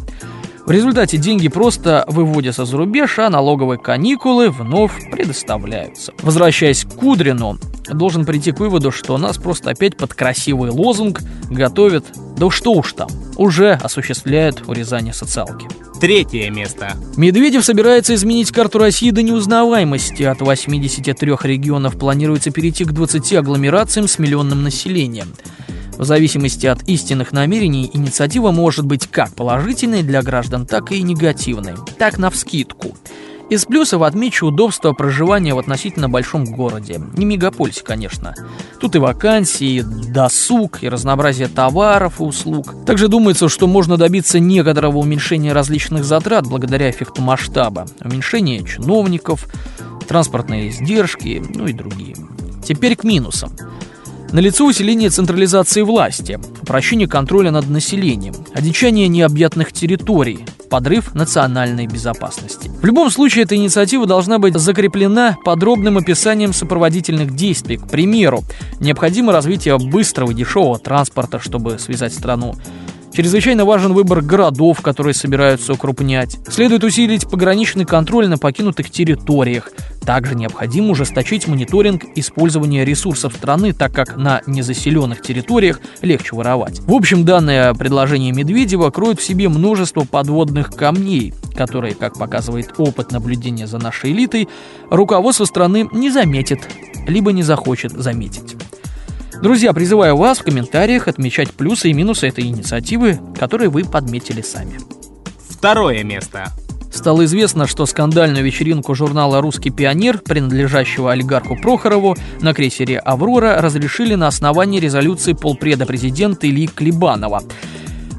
В 0.66 0.70
результате 0.70 1.18
деньги 1.18 1.48
просто 1.48 2.04
выводятся 2.08 2.64
за 2.64 2.78
рубеж, 2.78 3.18
а 3.18 3.28
налоговые 3.28 3.78
каникулы 3.78 4.48
вновь 4.48 5.10
предоставляются. 5.10 6.14
Возвращаясь 6.22 6.84
к 6.84 6.94
Кудрину, 6.94 7.58
должен 7.92 8.24
прийти 8.24 8.50
к 8.50 8.60
выводу, 8.60 8.90
что 8.90 9.18
нас 9.18 9.36
просто 9.36 9.70
опять 9.70 9.98
под 9.98 10.14
красивый 10.14 10.70
лозунг 10.70 11.20
готовят, 11.50 12.06
да 12.38 12.50
что 12.50 12.72
уж 12.72 12.94
там, 12.94 13.08
уже 13.36 13.72
осуществляют 13.72 14.66
урезание 14.66 15.12
социалки. 15.12 15.68
Третье 16.00 16.50
место. 16.50 16.94
Медведев 17.16 17.62
собирается 17.62 18.14
изменить 18.14 18.50
карту 18.50 18.78
России 18.78 19.10
до 19.10 19.22
неузнаваемости. 19.22 20.22
От 20.22 20.40
83 20.40 21.30
регионов 21.42 21.98
планируется 21.98 22.50
перейти 22.50 22.84
к 22.84 22.92
20 22.92 23.34
агломерациям 23.34 24.08
с 24.08 24.18
миллионным 24.18 24.62
населением. 24.62 25.28
В 25.96 26.04
зависимости 26.04 26.66
от 26.66 26.82
истинных 26.88 27.32
намерений, 27.32 27.90
инициатива 27.92 28.50
может 28.50 28.84
быть 28.84 29.06
как 29.06 29.32
положительной 29.34 30.02
для 30.02 30.22
граждан, 30.22 30.66
так 30.66 30.90
и 30.92 31.02
негативной. 31.02 31.74
Так, 31.98 32.18
навскидку. 32.18 32.96
Из 33.50 33.66
плюсов 33.66 34.02
отмечу 34.02 34.46
удобство 34.46 34.92
проживания 34.92 35.54
в 35.54 35.58
относительно 35.58 36.08
большом 36.08 36.44
городе. 36.46 37.00
Не 37.14 37.26
мегаполисе, 37.26 37.82
конечно. 37.84 38.34
Тут 38.80 38.96
и 38.96 38.98
вакансии, 38.98 39.80
и 39.80 39.82
досуг, 39.82 40.82
и 40.82 40.88
разнообразие 40.88 41.48
товаров 41.48 42.20
и 42.20 42.24
услуг. 42.24 42.74
Также 42.86 43.08
думается, 43.08 43.48
что 43.48 43.66
можно 43.66 43.96
добиться 43.96 44.40
некоторого 44.40 44.98
уменьшения 44.98 45.52
различных 45.52 46.04
затрат 46.04 46.46
благодаря 46.46 46.90
эффекту 46.90 47.20
масштаба. 47.20 47.86
Уменьшение 48.02 48.64
чиновников, 48.64 49.46
транспортные 50.08 50.70
издержки, 50.70 51.42
ну 51.54 51.66
и 51.66 51.72
другие. 51.74 52.16
Теперь 52.66 52.96
к 52.96 53.04
минусам. 53.04 53.52
Налицо 54.34 54.66
усиление 54.66 55.10
централизации 55.10 55.82
власти, 55.82 56.40
упрощение 56.60 57.06
контроля 57.06 57.52
над 57.52 57.70
населением, 57.70 58.34
одичание 58.52 59.06
необъятных 59.06 59.72
территорий, 59.72 60.44
подрыв 60.68 61.14
национальной 61.14 61.86
безопасности. 61.86 62.68
В 62.68 62.84
любом 62.84 63.12
случае, 63.12 63.44
эта 63.44 63.54
инициатива 63.54 64.06
должна 64.06 64.40
быть 64.40 64.58
закреплена 64.58 65.36
подробным 65.44 65.98
описанием 65.98 66.52
сопроводительных 66.52 67.36
действий. 67.36 67.76
К 67.76 67.86
примеру, 67.86 68.42
необходимо 68.80 69.32
развитие 69.32 69.78
быстрого 69.78 70.32
и 70.32 70.34
дешевого 70.34 70.80
транспорта, 70.80 71.38
чтобы 71.38 71.78
связать 71.78 72.12
страну 72.12 72.56
Чрезвычайно 73.14 73.64
важен 73.64 73.92
выбор 73.92 74.22
городов, 74.22 74.80
которые 74.80 75.14
собираются 75.14 75.74
укрупнять. 75.74 76.36
Следует 76.48 76.82
усилить 76.82 77.28
пограничный 77.30 77.84
контроль 77.84 78.26
на 78.26 78.38
покинутых 78.38 78.90
территориях. 78.90 79.70
Также 80.04 80.34
необходимо 80.34 80.90
ужесточить 80.90 81.46
мониторинг 81.46 82.02
использования 82.16 82.84
ресурсов 82.84 83.34
страны, 83.34 83.72
так 83.72 83.92
как 83.92 84.16
на 84.16 84.42
незаселенных 84.48 85.22
территориях 85.22 85.80
легче 86.02 86.34
воровать. 86.34 86.80
В 86.80 86.92
общем, 86.92 87.24
данное 87.24 87.72
предложение 87.74 88.32
Медведева 88.32 88.90
кроет 88.90 89.20
в 89.20 89.22
себе 89.22 89.48
множество 89.48 90.00
подводных 90.00 90.74
камней, 90.74 91.32
которые, 91.54 91.94
как 91.94 92.18
показывает 92.18 92.74
опыт 92.78 93.12
наблюдения 93.12 93.68
за 93.68 93.78
нашей 93.78 94.10
элитой, 94.10 94.48
руководство 94.90 95.44
страны 95.44 95.88
не 95.92 96.10
заметит, 96.10 96.68
либо 97.06 97.30
не 97.30 97.44
захочет 97.44 97.92
заметить. 97.92 98.56
Друзья, 99.44 99.74
призываю 99.74 100.16
вас 100.16 100.38
в 100.38 100.42
комментариях 100.42 101.06
отмечать 101.06 101.52
плюсы 101.52 101.90
и 101.90 101.92
минусы 101.92 102.28
этой 102.28 102.46
инициативы, 102.46 103.20
которые 103.38 103.68
вы 103.68 103.84
подметили 103.84 104.40
сами. 104.40 104.80
Второе 105.50 106.02
место. 106.02 106.50
Стало 106.90 107.26
известно, 107.26 107.66
что 107.66 107.84
скандальную 107.84 108.42
вечеринку 108.42 108.94
журнала 108.94 109.42
«Русский 109.42 109.68
пионер», 109.68 110.16
принадлежащего 110.16 111.12
олигарху 111.12 111.56
Прохорову, 111.56 112.16
на 112.40 112.54
крейсере 112.54 112.98
«Аврора» 112.98 113.60
разрешили 113.60 114.14
на 114.14 114.28
основании 114.28 114.80
резолюции 114.80 115.34
полпреда 115.34 115.84
президента 115.84 116.48
Ильи 116.48 116.66
Клебанова, 116.66 117.42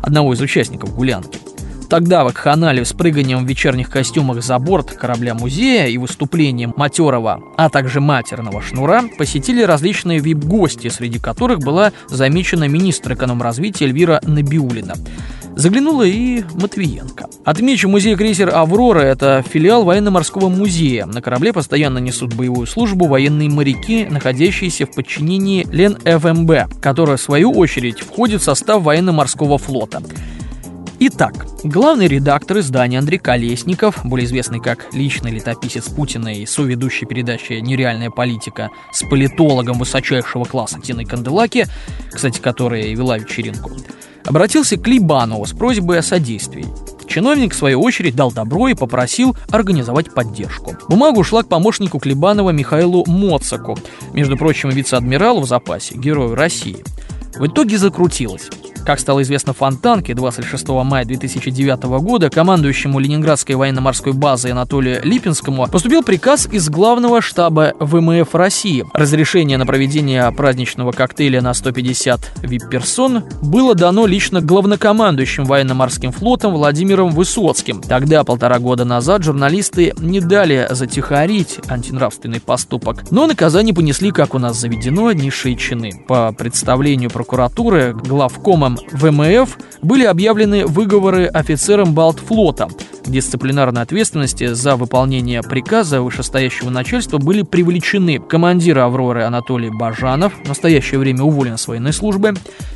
одного 0.03 0.35
из 0.35 0.41
участников 0.41 0.95
гулянки. 0.95 1.39
Тогда 1.89 2.23
в 2.23 2.27
Акханале 2.27 2.83
с 2.83 2.93
прыганием 2.93 3.45
в 3.45 3.49
вечерних 3.49 3.89
костюмах 3.89 4.43
за 4.43 4.57
борт 4.57 4.91
корабля-музея 4.91 5.87
и 5.87 5.97
выступлением 5.97 6.73
матерого, 6.75 7.41
а 7.57 7.69
также 7.69 8.01
матерного 8.01 8.61
шнура 8.61 9.03
посетили 9.17 9.61
различные 9.61 10.19
вип-гости, 10.19 10.87
среди 10.89 11.19
которых 11.19 11.59
была 11.59 11.91
замечена 12.07 12.67
министр 12.67 13.13
экономразвития 13.13 13.87
Эльвира 13.87 14.19
Набиулина. 14.23 14.95
Заглянула 15.55 16.03
и 16.03 16.43
Матвиенко. 16.55 17.27
Отмечу, 17.45 17.87
музей-крейсер 17.87 18.53
«Аврора»— 18.53 18.99
это 19.01 19.41
филиал 19.47 19.85
военно-морского 19.85 20.49
музея. 20.49 21.05
На 21.05 21.21
корабле 21.21 21.53
постоянно 21.53 21.99
несут 21.99 22.33
боевую 22.33 22.67
службу 22.67 23.05
военные 23.07 23.49
моряки, 23.49 24.05
находящиеся 24.09 24.85
в 24.85 24.91
подчинении 24.91 25.65
Лен 25.71 25.95
ФМБ, 25.95 26.81
которая, 26.81 27.15
в 27.15 27.21
свою 27.21 27.51
очередь, 27.51 28.01
входит 28.01 28.41
в 28.41 28.43
состав 28.43 28.83
военно-морского 28.83 29.57
флота. 29.57 30.01
Итак, 30.97 31.45
главный 31.65 32.07
редактор 32.07 32.59
издания 32.59 32.99
Андрей 32.99 33.17
Колесников, 33.17 34.05
более 34.05 34.25
известный 34.25 34.61
как 34.61 34.93
личный 34.93 35.29
летописец 35.31 35.89
Путина 35.89 36.33
и 36.33 36.45
соведущий 36.45 37.05
передачи 37.05 37.53
«Нереальная 37.53 38.09
политика» 38.09 38.69
с 38.93 39.03
политологом 39.03 39.77
высочайшего 39.77 40.45
класса 40.45 40.79
Тиной 40.79 41.03
Канделаки, 41.03 41.67
кстати, 42.09 42.39
которая 42.39 42.95
вела 42.95 43.17
вечеринку, 43.17 43.71
обратился 44.25 44.77
к 44.77 44.87
Либанову 44.87 45.45
с 45.45 45.51
просьбой 45.51 45.99
о 45.99 46.01
содействии. 46.01 46.65
чиновник, 47.07 47.53
в 47.53 47.57
свою 47.57 47.81
очередь, 47.81 48.15
дал 48.15 48.31
добро 48.31 48.69
и 48.69 48.73
попросил 48.73 49.35
организовать 49.49 50.13
поддержку. 50.13 50.77
Бумагу 50.87 51.19
ушла 51.19 51.43
к 51.43 51.49
помощнику 51.49 51.99
Клебанова 51.99 52.51
Михаилу 52.51 53.03
Моцаку, 53.05 53.77
между 54.13 54.37
прочим, 54.37 54.69
вице-адмиралу 54.69 55.41
в 55.41 55.45
запасе, 55.45 55.95
герою 55.97 56.35
России. 56.35 56.83
В 57.37 57.47
итоге 57.47 57.77
закрутилось. 57.77 58.49
Как 58.85 58.99
стало 58.99 59.23
известно 59.23 59.53
Фонтанке, 59.53 60.13
26 60.13 60.67
мая 60.67 61.05
2009 61.05 61.83
года 62.03 62.29
командующему 62.29 62.99
Ленинградской 62.99 63.55
военно-морской 63.55 64.13
базой 64.13 64.51
Анатолию 64.51 65.01
Липинскому 65.03 65.65
поступил 65.67 66.03
приказ 66.03 66.47
из 66.51 66.69
главного 66.69 67.19
штаба 67.19 67.73
ВМФ 67.79 68.35
России. 68.35 68.85
Разрешение 68.93 69.57
на 69.57 69.65
проведение 69.65 70.31
праздничного 70.31 70.91
коктейля 70.91 71.41
на 71.41 71.55
150 71.55 72.43
вип-персон 72.43 73.23
было 73.41 73.73
дано 73.73 74.05
лично 74.05 74.39
главнокомандующим 74.39 75.45
военно-морским 75.45 76.11
флотом 76.11 76.53
Владимиром 76.53 77.09
Высоцким. 77.09 77.81
Тогда, 77.81 78.23
полтора 78.23 78.59
года 78.59 78.85
назад, 78.85 79.23
журналисты 79.23 79.95
не 79.97 80.19
дали 80.19 80.67
затихарить 80.69 81.59
антинравственный 81.67 82.39
поступок, 82.39 83.05
но 83.09 83.25
наказание 83.25 83.73
понесли, 83.73 84.11
как 84.11 84.35
у 84.35 84.37
нас 84.37 84.57
заведено, 84.57 85.11
низшие 85.11 85.55
чины. 85.55 86.03
По 86.07 86.31
представлению 86.33 87.09
прокуратуры, 87.09 87.95
главкомом 87.95 88.74
ВМФ 88.91 89.57
были 89.81 90.05
объявлены 90.05 90.65
выговоры 90.65 91.25
офицерам 91.25 91.93
Балтфлота. 91.93 92.67
Дисциплинарной 93.05 93.83
ответственности 93.83 94.47
за 94.53 94.75
выполнение 94.75 95.43
приказа 95.43 96.01
вышестоящего 96.01 96.69
начальства 96.69 97.17
были 97.19 97.43
привлечены. 97.43 98.19
Командир 98.19 98.79
«Авроры» 98.79 99.23
Анатолий 99.23 99.69
Бажанов, 99.69 100.33
в 100.43 100.47
настоящее 100.47 100.99
время 100.99 101.23
уволен 101.23 101.57
с 101.57 101.67
военной 101.67 101.93
службы, 101.93 102.33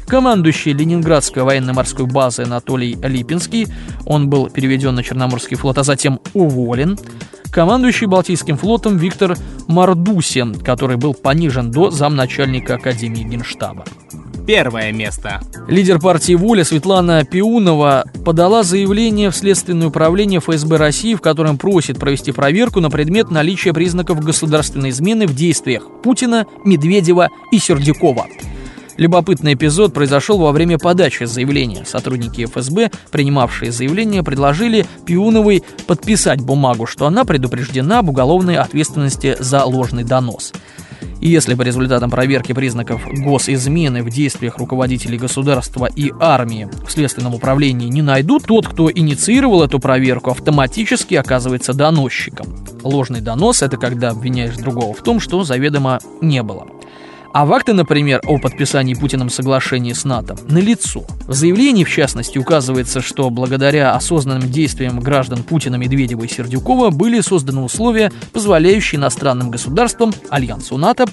командующий 0.08 0.74
Ленинградской 0.74 1.44
военно-морской 1.44 2.06
базы 2.06 2.44
Анатолий 2.44 2.96
Липинский, 3.02 3.68
он 4.06 4.30
был 4.30 4.50
переведен 4.50 4.96
на 4.96 5.04
Черноморский 5.04 5.58
флот, 5.58 5.80
а 5.80 5.84
затем 5.84 6.20
уволен, 6.34 6.98
командующий 7.52 8.08
Балтийским 8.08 8.58
флотом 8.58 8.98
Виктор 8.98 9.36
Мардусин, 9.68 10.56
который 10.56 10.98
был 10.98 11.16
понижен 11.16 11.72
до 11.72 11.90
замначальника 11.90 12.76
Академии 12.76 13.24
Генштаба 13.24 13.86
первое 14.50 14.92
место. 14.92 15.42
Лидер 15.68 16.00
партии 16.00 16.34
«Воля» 16.34 16.64
Светлана 16.64 17.24
Пиунова 17.24 18.06
подала 18.26 18.64
заявление 18.64 19.30
в 19.30 19.36
Следственное 19.36 19.90
управление 19.90 20.40
ФСБ 20.40 20.78
России, 20.78 21.14
в 21.14 21.22
котором 21.22 21.60
просит 21.60 22.00
провести 22.00 22.32
проверку 22.32 22.80
на 22.80 22.90
предмет 22.90 23.30
наличия 23.30 23.74
признаков 23.74 24.26
государственной 24.26 24.90
измены 24.90 25.28
в 25.28 25.36
действиях 25.36 25.88
Путина, 26.02 26.48
Медведева 26.66 27.30
и 27.52 27.60
Сердюкова. 27.60 28.26
Любопытный 28.98 29.54
эпизод 29.54 29.94
произошел 29.94 30.40
во 30.40 30.52
время 30.52 30.80
подачи 30.80 31.26
заявления. 31.26 31.86
Сотрудники 31.86 32.46
ФСБ, 32.46 32.90
принимавшие 33.12 33.72
заявление, 33.72 34.24
предложили 34.24 34.88
Пиуновой 35.06 35.64
подписать 35.86 36.42
бумагу, 36.42 36.88
что 36.88 37.06
она 37.06 37.24
предупреждена 37.24 38.00
об 38.00 38.10
уголовной 38.10 38.58
ответственности 38.58 39.38
за 39.40 39.64
ложный 39.64 40.06
донос. 40.06 40.54
И 41.22 41.30
если 41.30 41.54
по 41.54 41.62
результатам 41.62 42.10
проверки 42.10 42.54
признаков 42.54 43.02
госизмены 43.08 44.04
в 44.04 44.10
действиях 44.10 44.58
руководителей 44.58 45.18
государства 45.18 45.86
и 45.86 46.12
армии 46.20 46.70
в 46.86 46.92
Следственном 46.92 47.36
управлении 47.36 47.88
не 47.88 48.02
найдут, 48.02 48.46
тот, 48.46 48.68
кто 48.68 48.92
инициировал 48.92 49.64
эту 49.64 49.80
проверку, 49.80 50.32
автоматически 50.32 51.16
оказывается 51.16 51.74
доносчиком. 51.74 52.48
Ложный 52.84 53.22
донос– 53.22 53.62
это 53.64 53.78
когда 53.78 54.12
обвиняешь 54.12 54.56
другого 54.56 54.94
в 54.94 55.02
том, 55.04 55.20
что 55.20 55.44
заведомо 55.44 56.00
не 56.22 56.44
было. 56.44 56.68
А 57.32 57.46
факты, 57.46 57.74
например, 57.74 58.22
о 58.26 58.40
подписании 58.40 58.96
Путиным 58.96 59.30
соглашения 59.30 59.94
с 59.94 60.04
НАТО 60.04 60.36
налицо. 60.48 61.06
В 61.28 61.34
заявлении, 61.34 61.84
в 61.84 61.90
частности, 61.90 62.40
указывается, 62.40 63.02
что 63.02 63.30
благодаря 63.30 63.94
осознанным 63.94 64.50
действиям 64.50 65.00
граждан 65.00 65.44
Путина, 65.44 65.76
Медведева 65.76 66.24
и 66.24 66.28
Сердюкова 66.28 66.90
были 66.90 67.22
созданы 67.22 67.62
условия, 67.62 68.12
позволяющие 68.34 69.00
иностранным 69.00 69.52
государствам, 69.52 70.12
Альянсу 70.30 70.78
НАТО, 70.78 71.06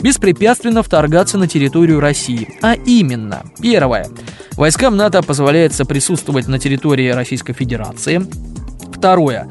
беспрепятственно 0.00 0.82
вторгаться 0.82 1.38
на 1.38 1.48
территорию 1.48 1.98
России. 1.98 2.56
А 2.62 2.74
именно, 2.74 3.42
первое. 3.60 4.06
Войскам 4.52 4.96
НАТО 4.96 5.22
позволяется 5.22 5.84
присутствовать 5.84 6.46
на 6.46 6.60
территории 6.60 7.10
Российской 7.10 7.52
Федерации. 7.52 8.24
Второе. 8.92 9.48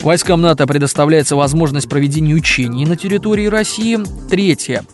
Войскам 0.00 0.40
НАТО 0.40 0.66
предоставляется 0.66 1.36
возможность 1.36 1.88
проведения 1.88 2.34
учений 2.34 2.86
на 2.86 2.96
территории 2.96 3.46
России. 3.46 3.98
Третье. 4.30 4.84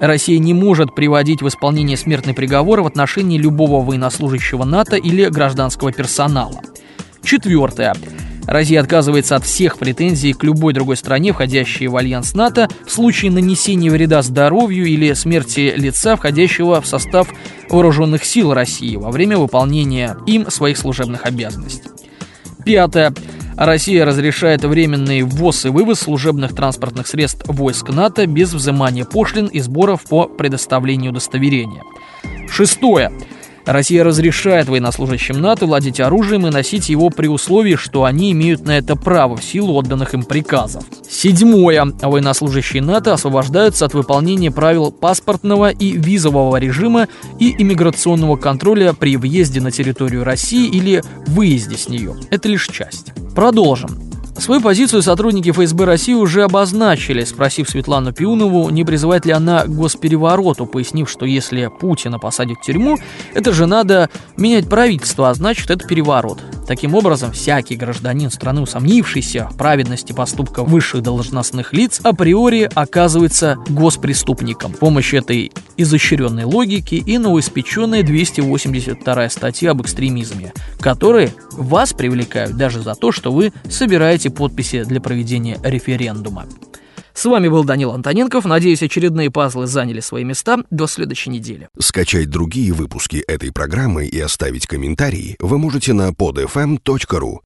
Россия 0.00 0.38
не 0.38 0.54
может 0.54 0.94
приводить 0.94 1.42
в 1.42 1.48
исполнение 1.48 1.96
смертный 1.96 2.34
приговор 2.34 2.82
в 2.82 2.86
отношении 2.86 3.38
любого 3.38 3.84
военнослужащего 3.84 4.64
НАТО 4.64 4.96
или 4.96 5.26
гражданского 5.26 5.92
персонала. 5.92 6.60
Четвертое. 7.22 7.94
Россия 8.46 8.80
отказывается 8.80 9.36
от 9.36 9.44
всех 9.44 9.78
претензий 9.78 10.34
к 10.34 10.44
любой 10.44 10.74
другой 10.74 10.96
стране, 10.96 11.32
входящей 11.32 11.86
в 11.86 11.96
альянс 11.96 12.34
НАТО, 12.34 12.68
в 12.86 12.90
случае 12.90 13.30
нанесения 13.30 13.90
вреда 13.90 14.20
здоровью 14.22 14.84
или 14.84 15.14
смерти 15.14 15.72
лица, 15.76 16.16
входящего 16.16 16.80
в 16.82 16.86
состав 16.86 17.28
вооруженных 17.70 18.24
сил 18.24 18.52
России 18.52 18.96
во 18.96 19.10
время 19.10 19.38
выполнения 19.38 20.16
им 20.26 20.50
своих 20.50 20.76
служебных 20.76 21.24
обязанностей. 21.24 21.93
Пятое. 22.64 23.12
Россия 23.56 24.04
разрешает 24.04 24.64
временный 24.64 25.22
ввоз 25.22 25.64
и 25.64 25.68
вывоз 25.68 26.00
служебных 26.00 26.54
транспортных 26.54 27.06
средств 27.06 27.44
войск 27.46 27.88
НАТО 27.90 28.26
без 28.26 28.52
взимания 28.52 29.04
пошлин 29.04 29.46
и 29.46 29.60
сборов 29.60 30.02
по 30.08 30.26
предоставлению 30.26 31.12
удостоверения. 31.12 31.82
Шестое. 32.50 33.12
Россия 33.66 34.04
разрешает 34.04 34.68
военнослужащим 34.68 35.40
НАТО 35.40 35.66
владеть 35.66 36.00
оружием 36.00 36.46
и 36.46 36.50
носить 36.50 36.88
его 36.88 37.10
при 37.10 37.28
условии, 37.28 37.76
что 37.76 38.04
они 38.04 38.32
имеют 38.32 38.64
на 38.64 38.76
это 38.76 38.96
право 38.96 39.36
в 39.36 39.44
силу 39.44 39.74
отданных 39.74 40.14
им 40.14 40.22
приказов. 40.22 40.84
Седьмое. 41.08 41.84
Военнослужащие 42.02 42.82
НАТО 42.82 43.14
освобождаются 43.14 43.86
от 43.86 43.94
выполнения 43.94 44.50
правил 44.50 44.92
паспортного 44.92 45.70
и 45.70 45.92
визового 45.92 46.56
режима 46.56 47.08
и 47.38 47.54
иммиграционного 47.58 48.36
контроля 48.36 48.92
при 48.92 49.16
въезде 49.16 49.60
на 49.60 49.70
территорию 49.70 50.24
России 50.24 50.68
или 50.68 51.02
выезде 51.26 51.76
с 51.76 51.88
нее. 51.88 52.14
Это 52.30 52.48
лишь 52.48 52.68
часть. 52.68 53.12
Продолжим. 53.34 54.13
Свою 54.38 54.60
позицию 54.60 55.02
сотрудники 55.02 55.50
ФСБ 55.50 55.84
России 55.84 56.12
уже 56.12 56.42
обозначили, 56.42 57.24
спросив 57.24 57.70
Светлану 57.70 58.12
Пиунову, 58.12 58.68
не 58.68 58.84
призывает 58.84 59.24
ли 59.26 59.32
она 59.32 59.64
к 59.64 59.68
госперевороту, 59.74 60.66
пояснив, 60.66 61.08
что 61.08 61.24
если 61.24 61.70
Путина 61.80 62.18
посадят 62.18 62.58
в 62.58 62.62
тюрьму, 62.62 62.98
это 63.32 63.52
же 63.52 63.66
надо 63.66 64.10
менять 64.36 64.68
правительство, 64.68 65.30
а 65.30 65.34
значит 65.34 65.70
это 65.70 65.86
переворот. 65.86 66.40
Таким 66.66 66.94
образом, 66.94 67.32
всякий 67.32 67.76
гражданин 67.76 68.30
страны, 68.30 68.62
усомнившийся 68.62 69.48
в 69.50 69.56
праведности 69.56 70.12
поступка 70.12 70.64
высших 70.64 71.02
должностных 71.02 71.72
лиц, 71.72 72.00
априори 72.02 72.70
оказывается 72.74 73.58
госпреступником. 73.68 74.74
С 74.74 74.78
помощью 74.78 75.20
этой 75.20 75.52
изощренной 75.76 76.44
логики 76.44 76.94
и 76.94 77.18
новоиспеченная 77.18 78.02
282 78.02 79.28
статья 79.28 79.72
об 79.72 79.82
экстремизме, 79.82 80.52
которые 80.80 81.34
вас 81.52 81.92
привлекают 81.92 82.56
даже 82.56 82.80
за 82.80 82.94
то, 82.94 83.12
что 83.12 83.30
вы 83.30 83.52
собираете 83.68 84.30
подписи 84.30 84.84
для 84.84 85.00
проведения 85.00 85.58
референдума. 85.62 86.46
С 87.14 87.24
вами 87.26 87.48
был 87.48 87.62
Данил 87.64 87.92
Антоненков. 87.92 88.44
Надеюсь, 88.44 88.82
очередные 88.82 89.30
пазлы 89.30 89.66
заняли 89.66 90.00
свои 90.00 90.24
места. 90.24 90.58
До 90.70 90.88
следующей 90.88 91.30
недели. 91.30 91.68
Скачать 91.78 92.28
другие 92.28 92.72
выпуски 92.72 93.18
этой 93.18 93.52
программы 93.52 94.06
и 94.06 94.18
оставить 94.18 94.66
комментарии 94.66 95.36
вы 95.38 95.58
можете 95.58 95.92
на 95.92 96.10
podfm.ru. 96.10 97.38